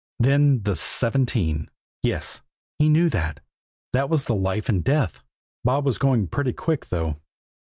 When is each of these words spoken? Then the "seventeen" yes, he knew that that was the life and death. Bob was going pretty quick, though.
Then 0.17 0.63
the 0.63 0.75
"seventeen" 0.75 1.69
yes, 2.01 2.41
he 2.79 2.89
knew 2.89 3.07
that 3.11 3.39
that 3.93 4.09
was 4.09 4.25
the 4.25 4.33
life 4.33 4.67
and 4.67 4.83
death. 4.83 5.19
Bob 5.63 5.85
was 5.85 5.99
going 5.99 6.25
pretty 6.25 6.53
quick, 6.53 6.87
though. 6.87 7.17